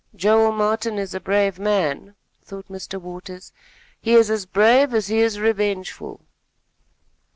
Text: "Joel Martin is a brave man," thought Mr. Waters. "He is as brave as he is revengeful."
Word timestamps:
"Joel 0.15 0.51
Martin 0.51 0.97
is 0.97 1.13
a 1.13 1.19
brave 1.19 1.59
man," 1.59 2.15
thought 2.43 2.69
Mr. 2.69 2.99
Waters. 2.99 3.53
"He 4.01 4.13
is 4.15 4.31
as 4.31 4.47
brave 4.47 4.95
as 4.95 5.05
he 5.09 5.19
is 5.19 5.39
revengeful." 5.39 6.21